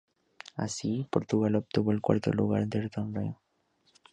[0.55, 3.39] Así, Portugal obtuvo el cuarto lugar del torneo.